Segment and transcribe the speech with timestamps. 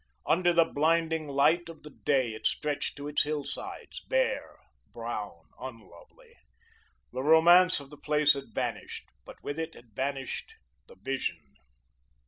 [0.25, 4.57] Under the blinding light of the day it stretched to its hillsides, bare,
[4.91, 6.33] brown, unlovely.
[7.11, 10.55] The romance of the place had vanished, but with it had vanished
[10.87, 11.37] the Vision.